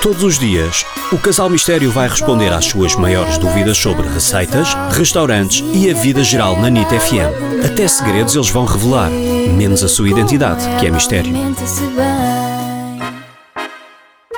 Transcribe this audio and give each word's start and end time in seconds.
Todos 0.00 0.22
os 0.22 0.38
dias, 0.38 0.86
o 1.10 1.18
Casal 1.18 1.50
Mistério 1.50 1.90
vai 1.90 2.08
responder 2.08 2.52
às 2.52 2.66
suas 2.66 2.94
maiores 2.94 3.36
dúvidas 3.36 3.76
sobre 3.76 4.06
receitas, 4.06 4.68
restaurantes 4.92 5.60
e 5.74 5.90
a 5.90 5.94
vida 5.94 6.22
geral 6.22 6.56
na 6.56 6.70
NIT 6.70 6.88
FM. 6.88 7.66
Até 7.66 7.88
segredos 7.88 8.36
eles 8.36 8.48
vão 8.48 8.64
revelar, 8.64 9.10
menos 9.10 9.82
a 9.82 9.88
sua 9.88 10.08
identidade, 10.08 10.64
que 10.78 10.86
é 10.86 10.90
mistério. 10.90 11.32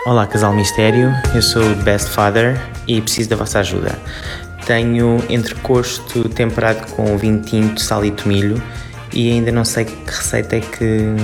Olá, 0.06 0.26
Casal 0.26 0.54
Mistério. 0.54 1.12
Eu 1.34 1.42
sou 1.42 1.62
o 1.62 1.74
Best 1.76 2.08
Father 2.08 2.58
e 2.88 2.98
preciso 3.02 3.28
da 3.28 3.36
vossa 3.36 3.58
ajuda. 3.58 3.98
Tenho 4.64 5.22
entrecosto 5.28 6.26
temperado 6.30 6.90
com 6.92 7.18
vinho 7.18 7.42
tinto, 7.42 7.82
sal 7.82 8.02
e 8.02 8.10
tomilho 8.10 8.60
e 9.12 9.30
ainda 9.30 9.52
não 9.52 9.66
sei 9.66 9.84
que 9.84 10.06
receita 10.06 10.56
é 10.56 10.60
que 10.60 11.14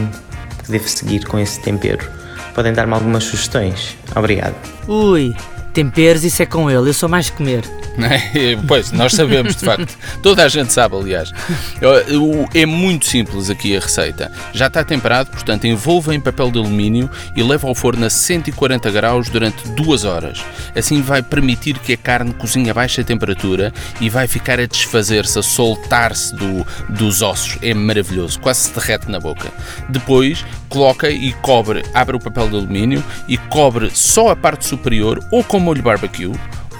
devo 0.68 0.86
seguir 0.86 1.24
com 1.24 1.38
esse 1.38 1.58
tempero. 1.62 2.25
Podem 2.56 2.72
dar-me 2.72 2.94
algumas 2.94 3.24
sugestões? 3.24 3.98
Obrigado. 4.16 4.54
Ui, 4.88 5.36
temperos, 5.74 6.24
isso 6.24 6.42
é 6.42 6.46
com 6.46 6.70
ele, 6.70 6.88
eu 6.88 6.94
sou 6.94 7.06
mais 7.06 7.28
comer. 7.28 7.62
pois, 8.66 8.92
nós 8.92 9.12
sabemos 9.12 9.56
de 9.56 9.64
facto. 9.64 9.96
Toda 10.22 10.44
a 10.44 10.48
gente 10.48 10.72
sabe, 10.72 10.96
aliás. 10.96 11.32
É 12.54 12.66
muito 12.66 13.06
simples 13.06 13.50
aqui 13.50 13.76
a 13.76 13.80
receita. 13.80 14.30
Já 14.52 14.66
está 14.66 14.84
temperado, 14.84 15.30
portanto, 15.30 15.66
envolva 15.66 16.14
em 16.14 16.20
papel 16.20 16.50
de 16.50 16.58
alumínio 16.58 17.10
e 17.34 17.42
leva 17.42 17.68
ao 17.68 17.74
forno 17.74 18.06
a 18.06 18.10
140 18.10 18.90
graus 18.90 19.28
durante 19.28 19.66
duas 19.70 20.04
horas. 20.04 20.44
Assim 20.74 21.00
vai 21.00 21.22
permitir 21.22 21.78
que 21.78 21.94
a 21.94 21.96
carne 21.96 22.32
cozinhe 22.34 22.70
a 22.70 22.74
baixa 22.74 23.02
temperatura 23.02 23.72
e 24.00 24.08
vai 24.08 24.26
ficar 24.26 24.60
a 24.60 24.66
desfazer-se, 24.66 25.38
a 25.38 25.42
soltar-se 25.42 26.34
do, 26.34 26.66
dos 26.88 27.22
ossos. 27.22 27.58
É 27.62 27.72
maravilhoso, 27.74 28.40
quase 28.40 28.60
se 28.60 28.74
derrete 28.74 29.10
na 29.10 29.18
boca. 29.18 29.50
Depois, 29.88 30.44
coloca 30.68 31.08
e 31.10 31.32
cobre, 31.34 31.84
abre 31.94 32.16
o 32.16 32.20
papel 32.20 32.48
de 32.48 32.56
alumínio 32.56 33.04
e 33.28 33.36
cobre 33.36 33.90
só 33.94 34.28
a 34.30 34.36
parte 34.36 34.66
superior 34.66 35.22
ou 35.30 35.42
com 35.42 35.58
molho 35.58 35.82
barbecue 35.82 36.32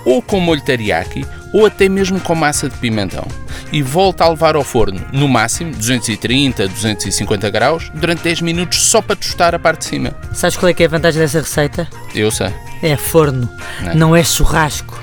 ou 0.07 0.23
com 0.23 0.39
molho 0.39 0.63
teriyaki 0.63 1.27
ou 1.53 1.67
até 1.67 1.89
mesmo 1.89 2.21
com 2.21 2.35
massa 2.35 2.69
de 2.69 2.77
pimentão. 2.77 3.27
E 3.73 3.83
volta 3.83 4.25
a 4.25 4.29
levar 4.29 4.55
ao 4.55 4.63
forno, 4.63 5.01
no 5.13 5.27
máximo 5.27 5.73
230, 5.73 6.69
250 6.69 7.51
graus, 7.51 7.91
durante 7.95 8.23
10 8.23 8.43
minutos 8.43 8.81
só 8.83 9.03
para 9.03 9.17
tostar 9.17 9.55
a 9.55 9.59
parte 9.59 9.81
de 9.81 9.87
cima. 9.87 10.15
Sabes 10.33 10.57
qual 10.57 10.69
é 10.71 10.75
que 10.75 10.83
é 10.83 10.87
a 10.87 10.89
vantagem 10.89 11.21
dessa 11.21 11.41
receita? 11.41 11.89
Eu 12.15 12.31
sei. 12.31 12.53
É 12.83 12.97
forno, 12.97 13.49
não 13.83 13.91
é, 13.91 13.95
não 13.95 14.17
é 14.17 14.23
churrasco. 14.23 15.03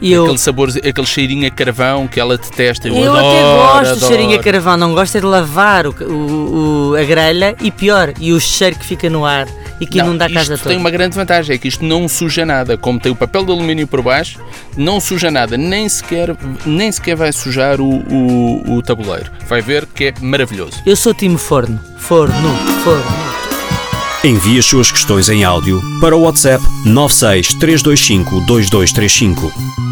Eu... 0.00 0.22
Aquele 0.24 0.38
sabor, 0.38 0.68
aquele 0.68 1.06
cheirinho 1.06 1.46
a 1.46 1.50
carvão 1.50 2.06
que 2.06 2.20
ela 2.20 2.38
detesta. 2.38 2.86
Eu, 2.86 2.96
eu 2.96 3.12
adoro, 3.12 3.26
até 3.26 3.42
gosto 3.42 3.80
adoro. 3.80 4.00
do 4.00 4.06
cheirinho 4.06 4.38
a 4.38 4.42
carvão, 4.42 4.76
não 4.76 4.94
gosto 4.94 5.16
é 5.16 5.20
de 5.20 5.26
lavar 5.26 5.86
o, 5.88 5.90
o, 5.90 6.90
o, 6.90 6.94
a 6.94 7.02
grelha 7.02 7.56
e 7.60 7.70
pior, 7.70 8.14
e 8.20 8.32
o 8.32 8.40
cheiro 8.40 8.78
que 8.78 8.86
fica 8.86 9.10
no 9.10 9.24
ar 9.24 9.48
e 9.80 9.86
que 9.86 9.98
inunda 9.98 10.26
a 10.26 10.28
casa 10.28 10.54
isto 10.54 10.62
toda. 10.62 10.70
tem 10.70 10.78
uma 10.78 10.90
grande 10.90 11.14
vantagem, 11.14 11.54
é 11.54 11.58
que 11.58 11.68
isto 11.68 11.84
não 11.84 12.08
suja 12.08 12.44
nada. 12.44 12.76
Como 12.76 12.98
tem 12.98 13.12
o 13.12 13.16
papel 13.16 13.44
de 13.44 13.52
alumínio 13.52 13.86
por 13.86 14.02
baixo, 14.02 14.40
não 14.76 15.00
suja 15.00 15.30
nada, 15.30 15.56
nem 15.56 15.88
sequer, 15.88 16.36
nem 16.66 16.90
sequer 16.90 17.16
vai 17.16 17.32
sujar 17.32 17.80
o, 17.80 17.88
o, 17.88 18.76
o 18.76 18.82
tabuleiro. 18.82 19.30
Vai 19.46 19.60
ver 19.60 19.86
que 19.86 20.04
é 20.04 20.14
maravilhoso. 20.20 20.82
Eu 20.84 20.96
sou 20.96 21.14
time 21.14 21.38
forno. 21.38 21.78
Forno, 21.98 22.54
forno. 22.84 23.38
Envie 24.24 24.58
as 24.58 24.66
suas 24.66 24.90
questões 24.90 25.28
em 25.28 25.44
áudio 25.44 25.80
para 26.00 26.16
o 26.16 26.22
WhatsApp 26.22 26.64
96 26.84 27.54
325 27.54 28.40
2235. 28.46 29.87